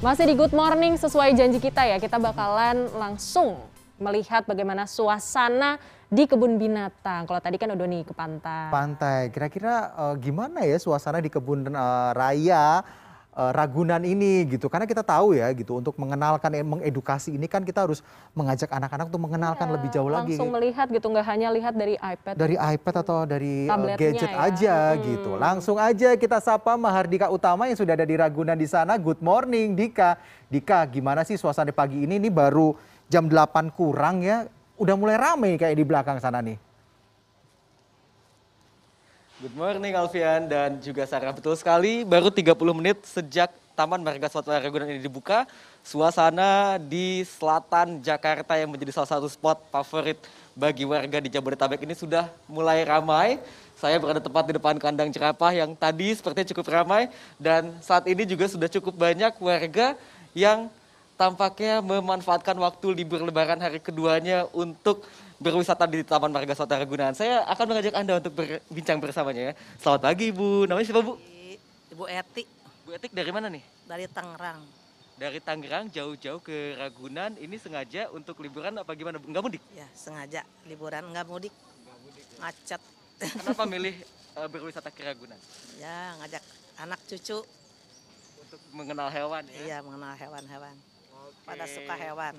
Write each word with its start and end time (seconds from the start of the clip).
Masih 0.00 0.32
di 0.32 0.32
Good 0.32 0.56
Morning 0.56 0.96
sesuai 0.96 1.36
janji 1.36 1.60
kita 1.60 1.84
ya, 1.84 2.00
kita 2.00 2.16
bakalan 2.16 2.88
langsung 2.96 3.60
melihat 4.00 4.48
bagaimana 4.48 4.88
suasana 4.88 5.76
di 6.08 6.24
kebun 6.24 6.56
binatang. 6.56 7.28
Kalau 7.28 7.36
tadi 7.36 7.60
kan 7.60 7.76
udah 7.76 7.84
nih 7.84 8.08
ke 8.08 8.16
pantai. 8.16 8.72
Pantai, 8.72 9.28
kira-kira 9.28 9.92
uh, 9.92 10.16
gimana 10.16 10.64
ya 10.64 10.80
suasana 10.80 11.20
di 11.20 11.28
kebun 11.28 11.68
uh, 11.68 12.16
raya 12.16 12.80
Ragunan 13.30 14.02
ini 14.02 14.42
gitu. 14.50 14.66
Karena 14.66 14.90
kita 14.90 15.06
tahu 15.06 15.38
ya 15.38 15.46
gitu 15.54 15.78
untuk 15.78 15.94
mengenalkan 15.94 16.50
mengedukasi 16.66 17.38
ini 17.38 17.46
kan 17.46 17.62
kita 17.62 17.86
harus 17.86 18.02
mengajak 18.34 18.66
anak-anak 18.66 19.06
untuk 19.06 19.22
mengenalkan 19.22 19.70
ya, 19.70 19.74
lebih 19.78 19.88
jauh 19.94 20.10
langsung 20.10 20.26
lagi 20.26 20.34
langsung 20.34 20.50
melihat 20.50 20.86
gitu 20.90 21.06
nggak 21.14 21.26
hanya 21.30 21.48
lihat 21.54 21.74
dari 21.78 21.94
iPad 21.94 22.34
dari 22.34 22.56
iPad 22.58 22.94
atau 23.06 23.18
dari 23.22 23.70
uh, 23.70 23.94
gadget 23.94 24.32
ya. 24.34 24.38
aja 24.50 24.76
hmm. 24.90 25.00
gitu. 25.06 25.30
Langsung 25.38 25.76
aja 25.78 26.08
kita 26.18 26.42
sapa 26.42 26.74
Mahardika 26.74 27.30
Utama 27.30 27.70
yang 27.70 27.78
sudah 27.78 27.94
ada 27.94 28.06
di 28.06 28.18
Ragunan 28.18 28.58
di 28.58 28.66
sana. 28.66 28.98
Good 28.98 29.22
morning 29.22 29.78
Dika. 29.78 30.18
Dika 30.50 30.82
gimana 30.90 31.22
sih 31.22 31.38
suasana 31.38 31.70
pagi 31.70 32.02
ini? 32.02 32.18
Ini 32.18 32.28
baru 32.34 32.74
jam 33.06 33.30
8 33.30 33.70
kurang 33.70 34.26
ya. 34.26 34.50
Udah 34.74 34.96
mulai 34.98 35.14
ramai 35.20 35.54
kayak 35.60 35.76
di 35.76 35.84
belakang 35.86 36.18
sana 36.18 36.42
nih 36.42 36.69
Good 39.40 39.56
morning 39.56 39.96
Alfian 39.96 40.52
dan 40.52 40.76
juga 40.84 41.08
Sarah. 41.08 41.32
Betul 41.32 41.56
sekali, 41.56 42.04
baru 42.04 42.28
30 42.28 42.52
menit 42.76 43.00
sejak 43.08 43.48
Taman 43.72 44.04
Marga 44.04 44.28
Satwa 44.28 44.60
Ragunan 44.60 44.84
ini 44.92 45.00
dibuka, 45.00 45.48
suasana 45.80 46.76
di 46.76 47.24
selatan 47.24 48.04
Jakarta 48.04 48.60
yang 48.60 48.68
menjadi 48.68 48.92
salah 48.92 49.16
satu 49.16 49.32
spot 49.32 49.56
favorit 49.72 50.20
bagi 50.52 50.84
warga 50.84 51.24
di 51.24 51.32
Jabodetabek 51.32 51.88
ini 51.88 51.96
sudah 51.96 52.28
mulai 52.52 52.84
ramai. 52.84 53.40
Saya 53.80 53.96
berada 53.96 54.20
tepat 54.20 54.44
di 54.44 54.60
depan 54.60 54.76
kandang 54.76 55.08
jerapah 55.08 55.56
yang 55.56 55.72
tadi 55.72 56.12
sepertinya 56.12 56.52
cukup 56.52 56.76
ramai 56.76 57.08
dan 57.40 57.72
saat 57.80 58.04
ini 58.12 58.28
juga 58.28 58.44
sudah 58.44 58.68
cukup 58.68 58.92
banyak 58.92 59.32
warga 59.40 59.96
yang 60.36 60.68
tampaknya 61.20 61.84
memanfaatkan 61.84 62.56
waktu 62.56 62.96
libur 62.96 63.20
lebaran 63.20 63.60
hari 63.60 63.76
keduanya 63.76 64.48
untuk 64.56 65.04
berwisata 65.36 65.84
di 65.84 66.00
Taman 66.00 66.32
Marga 66.32 66.56
Satwa 66.56 66.80
Ragunan. 66.80 67.12
Saya 67.12 67.44
akan 67.44 67.64
mengajak 67.68 67.92
Anda 67.92 68.24
untuk 68.24 68.32
berbincang 68.40 68.96
bersamanya 68.96 69.52
ya. 69.52 69.54
Selamat 69.76 70.08
pagi 70.08 70.32
Ibu, 70.32 70.64
namanya 70.64 70.88
siapa 70.88 71.04
Bu? 71.04 71.20
Ibu 71.92 72.04
Etik. 72.08 72.48
Bu 72.88 72.96
Etik 72.96 73.12
dari 73.12 73.28
mana 73.36 73.52
nih? 73.52 73.60
Dari 73.84 74.08
Tangerang. 74.08 74.64
Dari 75.20 75.40
Tangerang 75.44 75.92
jauh-jauh 75.92 76.40
ke 76.40 76.80
Ragunan, 76.80 77.36
ini 77.36 77.60
sengaja 77.60 78.08
untuk 78.16 78.40
liburan 78.40 78.80
apa 78.80 78.96
gimana? 78.96 79.20
Enggak 79.20 79.44
mudik? 79.44 79.62
Ya, 79.76 79.84
sengaja 79.92 80.40
liburan 80.64 81.04
enggak 81.04 81.28
mudik. 81.28 81.52
Enggak 81.52 81.98
mudik. 82.00 82.24
Ya. 82.24 82.40
Macet. 82.40 82.80
Kenapa 83.20 83.68
milih 83.76 83.92
uh, 84.40 84.48
berwisata 84.48 84.88
ke 84.88 85.04
Ragunan? 85.04 85.36
Ya, 85.76 86.16
ngajak 86.24 86.40
anak 86.80 87.00
cucu. 87.04 87.44
Untuk 88.40 88.60
mengenal 88.72 89.12
hewan 89.12 89.44
ya? 89.52 89.60
Iya, 89.68 89.76
mengenal 89.84 90.16
hewan-hewan. 90.16 90.72
Pada 91.50 91.66
suka 91.66 91.98
hewan. 91.98 92.34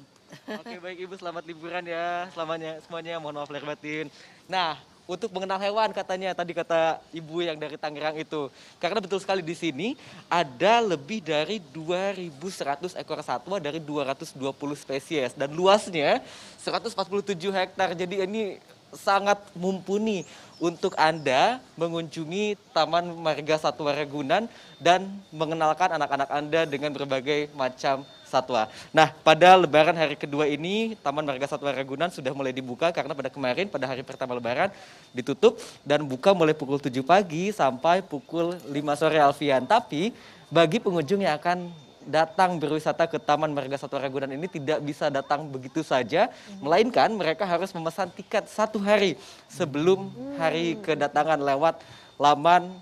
Oke 0.64 0.80
baik 0.80 1.04
Ibu. 1.04 1.20
Selamat 1.20 1.44
liburan 1.44 1.84
ya. 1.84 2.32
Selamanya 2.32 2.80
semuanya. 2.80 3.20
Mohon 3.20 3.44
maaf 3.44 3.52
lahir 3.52 3.68
batin. 3.68 4.08
Nah 4.48 4.80
untuk 5.04 5.36
mengenal 5.36 5.60
hewan 5.60 5.92
katanya 5.92 6.32
tadi 6.32 6.56
kata 6.56 7.04
ibu 7.12 7.44
yang 7.44 7.60
dari 7.60 7.76
Tangerang 7.76 8.16
itu. 8.16 8.48
Karena 8.80 9.04
betul 9.04 9.20
sekali 9.20 9.44
di 9.44 9.52
sini 9.52 10.00
ada 10.32 10.80
lebih 10.80 11.20
dari 11.20 11.60
2.100 11.60 12.96
ekor 12.96 13.20
satwa 13.20 13.60
dari 13.60 13.84
220 13.84 14.40
spesies. 14.80 15.36
Dan 15.36 15.52
luasnya 15.52 16.24
147 16.64 17.52
hektar. 17.52 17.92
Jadi 17.92 18.24
ini 18.24 18.64
sangat 18.96 19.44
mumpuni 19.60 20.24
untuk 20.64 20.96
Anda 20.96 21.60
mengunjungi 21.76 22.56
Taman 22.72 23.12
Marga 23.20 23.60
Satwa 23.60 23.92
Ragunan 23.92 24.48
dan 24.80 25.04
mengenalkan 25.36 26.00
anak-anak 26.00 26.30
Anda 26.32 26.64
dengan 26.64 26.96
berbagai 26.96 27.52
macam 27.52 28.08
satwa. 28.32 28.72
Nah, 28.96 29.12
pada 29.12 29.60
lebaran 29.60 29.92
hari 29.92 30.16
kedua 30.16 30.48
ini 30.48 30.96
Taman 31.04 31.28
Marga 31.28 31.52
Satwa 31.52 31.76
Ragunan 31.76 32.08
sudah 32.08 32.32
mulai 32.32 32.56
dibuka 32.56 32.88
karena 32.96 33.12
pada 33.12 33.28
kemarin 33.28 33.68
pada 33.68 33.84
hari 33.84 34.08
pertama 34.08 34.40
lebaran 34.40 34.72
ditutup 35.12 35.60
dan 35.84 36.08
buka 36.08 36.32
mulai 36.32 36.56
pukul 36.56 36.80
7 36.80 37.04
pagi 37.04 37.52
sampai 37.52 38.00
pukul 38.00 38.56
5 38.56 38.72
sore 38.96 39.20
Alfian. 39.20 39.68
Tapi 39.68 40.16
bagi 40.48 40.80
pengunjung 40.80 41.20
yang 41.20 41.36
akan 41.36 41.68
datang 42.08 42.58
berwisata 42.58 43.06
ke 43.06 43.20
Taman 43.22 43.54
Marga 43.54 43.78
Satwa 43.78 44.02
Ragunan 44.02 44.32
ini 44.32 44.50
tidak 44.50 44.82
bisa 44.82 45.12
datang 45.12 45.46
begitu 45.46 45.86
saja, 45.86 46.32
melainkan 46.58 47.14
mereka 47.14 47.46
harus 47.46 47.70
memesan 47.76 48.10
tiket 48.10 48.50
satu 48.50 48.82
hari 48.82 49.20
sebelum 49.46 50.10
hari 50.40 50.80
kedatangan 50.82 51.38
lewat 51.38 51.78
laman 52.18 52.74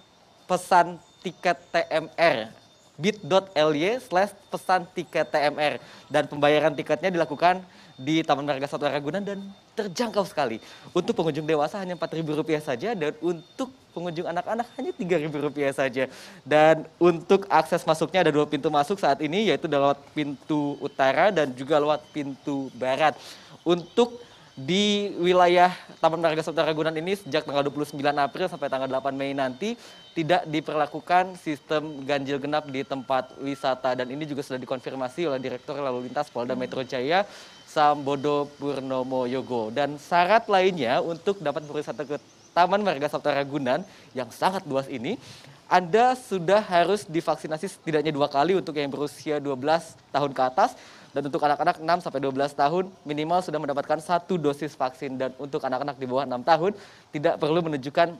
pesan 0.48 0.96
tiket 1.20 1.60
TMR 1.76 2.59
bit.ly 3.00 4.04
slash 4.04 4.36
pesan 4.52 4.84
tiket 4.92 5.32
TMR. 5.32 5.80
Dan 6.12 6.28
pembayaran 6.28 6.76
tiketnya 6.76 7.10
dilakukan 7.10 7.64
di 7.96 8.24
Taman 8.24 8.48
Marga 8.48 8.68
Satwa 8.68 8.92
Ragunan 8.92 9.24
dan 9.24 9.40
terjangkau 9.76 10.24
sekali. 10.28 10.60
Untuk 10.92 11.16
pengunjung 11.16 11.48
dewasa 11.48 11.80
hanya 11.80 11.96
Rp4.000 11.96 12.60
saja 12.64 12.90
dan 12.96 13.12
untuk 13.24 13.72
pengunjung 13.96 14.28
anak-anak 14.28 14.68
hanya 14.76 14.92
Rp3.000 14.96 15.72
saja. 15.72 16.04
Dan 16.44 16.88
untuk 17.00 17.48
akses 17.48 17.84
masuknya 17.88 18.28
ada 18.28 18.32
dua 18.32 18.48
pintu 18.48 18.68
masuk 18.68 19.00
saat 19.00 19.20
ini 19.24 19.52
yaitu 19.52 19.68
lewat 19.68 20.00
pintu 20.12 20.76
utara 20.84 21.32
dan 21.32 21.52
juga 21.56 21.80
lewat 21.80 22.04
pintu 22.12 22.68
barat. 22.76 23.16
Untuk 23.64 24.20
di 24.60 25.16
wilayah 25.24 25.72
Taman 26.04 26.20
Marga 26.20 26.44
Satwa 26.44 26.68
Ragunan 26.68 26.92
ini 27.00 27.16
sejak 27.16 27.48
tanggal 27.48 27.64
29 27.64 27.96
April 27.96 28.46
sampai 28.52 28.68
tanggal 28.68 28.92
8 28.92 29.16
Mei 29.16 29.32
nanti 29.32 29.80
tidak 30.12 30.44
diperlakukan 30.52 31.40
sistem 31.40 32.04
ganjil 32.04 32.44
genap 32.44 32.68
di 32.68 32.84
tempat 32.84 33.40
wisata. 33.40 33.96
Dan 33.96 34.12
ini 34.12 34.28
juga 34.28 34.44
sudah 34.44 34.60
dikonfirmasi 34.60 35.32
oleh 35.32 35.40
Direktur 35.40 35.80
Lalu 35.80 36.12
Lintas 36.12 36.28
Polda 36.28 36.60
Metro 36.60 36.84
Jaya 36.84 37.24
Sambodo 37.70 38.50
Purnomo 38.58 39.30
Yogo. 39.30 39.70
Dan 39.70 40.02
syarat 40.02 40.50
lainnya 40.50 41.06
untuk 41.06 41.38
dapat 41.38 41.62
berwisata 41.70 42.02
ke 42.02 42.18
Taman 42.58 42.82
Marga 42.82 43.06
Satwa 43.06 43.38
Ragunan 43.38 43.86
yang 44.18 44.34
sangat 44.34 44.66
luas 44.66 44.90
ini 44.90 45.22
anda 45.70 46.18
sudah 46.18 46.66
harus 46.66 47.06
divaksinasi 47.06 47.70
setidaknya 47.70 48.10
dua 48.10 48.26
kali 48.26 48.58
untuk 48.58 48.74
yang 48.74 48.90
berusia 48.90 49.38
12 49.38 49.54
tahun 50.10 50.34
ke 50.34 50.42
atas. 50.42 50.74
Dan 51.14 51.30
untuk 51.30 51.46
anak-anak 51.46 51.78
6 51.78 52.06
sampai 52.10 52.22
12 52.26 52.58
tahun 52.58 52.84
minimal 53.06 53.40
sudah 53.46 53.62
mendapatkan 53.62 54.02
satu 54.02 54.42
dosis 54.42 54.74
vaksin. 54.74 55.22
Dan 55.22 55.30
untuk 55.38 55.62
anak-anak 55.62 56.02
di 56.02 56.10
bawah 56.10 56.26
6 56.26 56.42
tahun 56.42 56.72
tidak 57.14 57.38
perlu 57.38 57.62
menunjukkan 57.62 58.18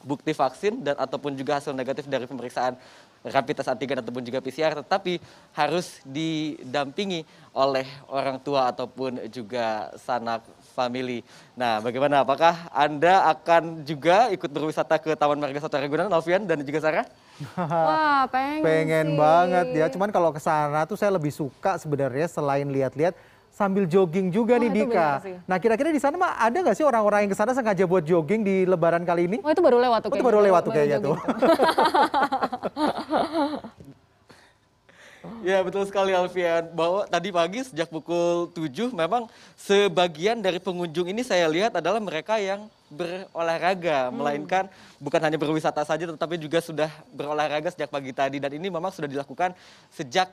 bukti 0.00 0.32
vaksin 0.32 0.80
dan 0.80 0.96
ataupun 0.96 1.36
juga 1.36 1.60
hasil 1.60 1.76
negatif 1.76 2.08
dari 2.08 2.24
pemeriksaan 2.24 2.76
rapid 3.20 3.60
test 3.60 3.68
antigen 3.68 4.00
ataupun 4.00 4.24
juga 4.24 4.40
PCR 4.40 4.72
tetapi 4.80 5.20
harus 5.52 6.00
didampingi 6.08 7.28
oleh 7.52 7.84
orang 8.08 8.40
tua 8.40 8.72
ataupun 8.72 9.28
juga 9.28 9.92
sanak 10.00 10.40
family. 10.72 11.20
Nah, 11.52 11.84
bagaimana 11.84 12.24
apakah 12.24 12.70
Anda 12.72 13.28
akan 13.28 13.84
juga 13.84 14.32
ikut 14.32 14.48
berwisata 14.48 14.96
ke 14.96 15.12
Taman 15.12 15.36
Marga 15.36 15.60
Satwa 15.60 15.82
Ragunan 15.84 16.08
Alfian 16.08 16.48
dan 16.48 16.64
juga 16.64 16.80
Sarah? 16.80 17.06
Wah, 17.56 18.24
pengen. 18.32 18.60
pengen 18.64 19.06
sih. 19.12 19.18
banget 19.18 19.66
ya. 19.76 19.86
Cuman 19.92 20.08
kalau 20.08 20.30
ke 20.32 20.40
sana 20.40 20.88
tuh 20.88 20.96
saya 20.96 21.12
lebih 21.12 21.32
suka 21.34 21.76
sebenarnya 21.76 22.24
selain 22.30 22.68
lihat-lihat 22.68 23.12
sambil 23.60 23.84
jogging 23.84 24.32
juga 24.32 24.56
oh, 24.56 24.60
nih 24.64 24.70
Dika. 24.72 25.20
Nah 25.44 25.60
kira-kira 25.60 25.92
di 25.92 26.00
sana 26.00 26.16
mah 26.16 26.40
ada 26.40 26.56
nggak 26.56 26.72
sih 26.72 26.86
orang-orang 26.88 27.28
yang 27.28 27.32
ke 27.36 27.36
sana 27.36 27.52
sengaja 27.52 27.84
buat 27.84 28.00
jogging 28.08 28.40
di 28.40 28.64
Lebaran 28.64 29.04
kali 29.04 29.28
ini? 29.28 29.36
Oh 29.44 29.52
itu 29.52 29.60
baru 29.60 29.76
lewat 29.76 30.08
tuh. 30.08 30.08
Oh, 30.08 30.16
itu 30.16 30.24
baru 30.24 30.40
lewat 30.40 30.62
tuh 30.64 30.72
kayaknya 30.72 30.98
tuh. 31.04 31.16
Ya 35.44 35.60
betul 35.64 35.84
sekali 35.88 36.12
Alfian, 36.12 36.68
bahwa 36.72 37.04
tadi 37.08 37.32
pagi 37.32 37.60
sejak 37.64 37.88
pukul 37.88 38.52
7 38.52 38.92
memang 38.92 39.28
sebagian 39.56 40.40
dari 40.40 40.60
pengunjung 40.60 41.08
ini 41.12 41.24
saya 41.24 41.48
lihat 41.48 41.76
adalah 41.76 42.00
mereka 42.00 42.36
yang 42.40 42.68
berolahraga, 42.92 44.08
hmm. 44.08 44.16
melainkan 44.16 44.64
bukan 44.96 45.20
hanya 45.20 45.36
berwisata 45.40 45.84
saja 45.84 46.08
tetapi 46.08 46.40
juga 46.40 46.60
sudah 46.60 46.88
berolahraga 47.12 47.72
sejak 47.72 47.88
pagi 47.92 48.12
tadi 48.12 48.36
dan 48.36 48.52
ini 48.52 48.72
memang 48.72 48.92
sudah 48.92 49.08
dilakukan 49.08 49.52
sejak 49.92 50.28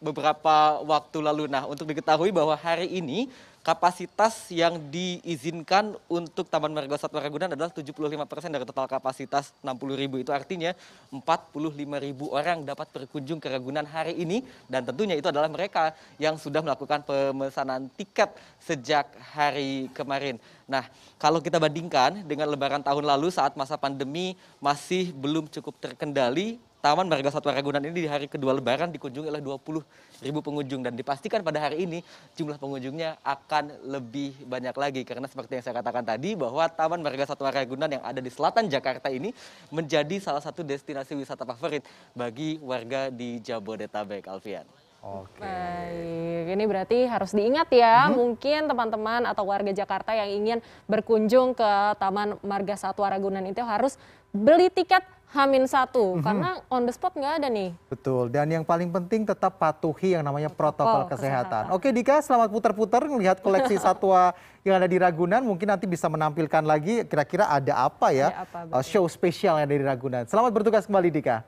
beberapa 0.00 0.80
waktu 0.82 1.18
lalu. 1.20 1.44
Nah 1.46 1.68
untuk 1.68 1.86
diketahui 1.86 2.32
bahwa 2.32 2.56
hari 2.56 2.88
ini 2.88 3.28
kapasitas 3.60 4.48
yang 4.48 4.80
diizinkan 4.88 5.92
untuk 6.08 6.48
Taman 6.48 6.72
Marga 6.72 6.96
Satwa 6.96 7.20
Ragunan 7.20 7.52
adalah 7.52 7.68
75% 7.68 8.16
dari 8.48 8.64
total 8.64 8.88
kapasitas 8.88 9.52
60 9.60 10.00
ribu. 10.00 10.16
Itu 10.16 10.32
artinya 10.32 10.72
45 11.12 11.76
ribu 12.00 12.32
orang 12.32 12.64
dapat 12.64 12.88
berkunjung 12.88 13.36
ke 13.36 13.52
Ragunan 13.52 13.84
hari 13.84 14.16
ini. 14.16 14.40
Dan 14.64 14.88
tentunya 14.88 15.12
itu 15.12 15.28
adalah 15.28 15.52
mereka 15.52 15.92
yang 16.16 16.40
sudah 16.40 16.64
melakukan 16.64 17.04
pemesanan 17.04 17.92
tiket 18.00 18.32
sejak 18.64 19.12
hari 19.36 19.92
kemarin. 19.92 20.40
Nah, 20.64 20.88
kalau 21.20 21.44
kita 21.44 21.60
bandingkan 21.60 22.24
dengan 22.24 22.48
lebaran 22.48 22.80
tahun 22.80 23.04
lalu 23.04 23.28
saat 23.28 23.52
masa 23.60 23.76
pandemi 23.76 24.38
masih 24.56 25.12
belum 25.12 25.52
cukup 25.52 25.76
terkendali, 25.76 26.56
Taman 26.80 27.12
Marga 27.12 27.28
Satwa 27.28 27.52
Ragunan 27.52 27.84
ini 27.84 28.04
di 28.04 28.08
hari 28.08 28.24
kedua 28.24 28.56
lebaran 28.56 28.88
dikunjungi 28.88 29.28
oleh 29.28 29.44
20 29.44 30.24
ribu 30.24 30.40
pengunjung 30.40 30.80
dan 30.80 30.96
dipastikan 30.96 31.44
pada 31.44 31.60
hari 31.60 31.84
ini 31.84 32.00
jumlah 32.40 32.56
pengunjungnya 32.56 33.20
akan 33.20 33.84
lebih 33.84 34.32
banyak 34.48 34.72
lagi 34.72 35.04
karena 35.04 35.28
seperti 35.28 35.60
yang 35.60 35.64
saya 35.68 35.76
katakan 35.84 36.08
tadi 36.08 36.32
bahwa 36.32 36.64
Taman 36.72 37.04
Marga 37.04 37.28
Satwa 37.28 37.52
Ragunan 37.52 37.92
yang 37.92 38.00
ada 38.00 38.24
di 38.24 38.32
selatan 38.32 38.72
Jakarta 38.72 39.12
ini 39.12 39.28
menjadi 39.68 40.16
salah 40.24 40.40
satu 40.40 40.64
destinasi 40.64 41.12
wisata 41.20 41.44
favorit 41.44 41.84
bagi 42.16 42.56
warga 42.64 43.12
di 43.12 43.44
Jabodetabek, 43.44 44.24
Alfian. 44.32 44.64
Oke. 45.00 45.40
Baik, 45.40 46.44
ini 46.52 46.64
berarti 46.68 46.98
harus 47.08 47.32
diingat 47.32 47.72
ya, 47.72 48.12
mungkin 48.12 48.68
teman-teman 48.68 49.24
atau 49.24 49.48
warga 49.48 49.72
Jakarta 49.72 50.12
yang 50.12 50.28
ingin 50.28 50.58
berkunjung 50.84 51.56
ke 51.56 51.70
Taman 51.96 52.36
Marga 52.44 52.76
Satwa 52.76 53.08
Ragunan 53.08 53.48
itu 53.48 53.64
harus 53.64 53.96
beli 54.28 54.68
tiket 54.68 55.00
Hamin 55.30 55.62
satu 55.62 56.18
karena 56.26 56.58
on 56.66 56.82
the 56.82 56.90
spot 56.90 57.14
nggak 57.14 57.38
ada 57.38 57.46
nih. 57.46 57.70
Betul, 57.86 58.34
dan 58.34 58.50
yang 58.50 58.66
paling 58.66 58.90
penting 58.90 59.22
tetap 59.22 59.62
patuhi 59.62 60.18
yang 60.18 60.26
namanya 60.26 60.50
protokol, 60.50 61.06
Protokol 61.06 61.16
kesehatan. 61.16 61.70
kesehatan. 61.70 61.78
Oke 61.78 61.94
Dika, 61.94 62.18
selamat 62.18 62.50
putar-putar 62.50 63.06
melihat 63.06 63.38
koleksi 63.38 63.78
satwa 63.84 64.34
yang 64.66 64.82
ada 64.82 64.90
di 64.90 64.98
Ragunan. 64.98 65.38
Mungkin 65.46 65.70
nanti 65.70 65.86
bisa 65.86 66.10
menampilkan 66.10 66.66
lagi 66.66 67.06
kira-kira 67.06 67.46
ada 67.46 67.86
apa 67.86 68.10
ya 68.10 68.34
Ada 68.34 68.42
apa, 68.42 68.58
uh, 68.74 68.82
show 68.82 69.06
spesial 69.06 69.62
yang 69.62 69.70
ada 69.70 69.76
di 69.78 69.86
Ragunan. 69.86 70.26
Selamat 70.26 70.50
bertugas 70.50 70.82
kembali 70.90 71.14
Dika. 71.14 71.46